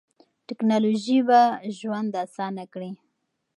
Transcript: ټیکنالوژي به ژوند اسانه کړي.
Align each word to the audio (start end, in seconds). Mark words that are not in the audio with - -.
ټیکنالوژي 0.47 1.19
به 1.27 1.41
ژوند 1.77 2.11
اسانه 2.25 2.63
کړي. 2.73 2.91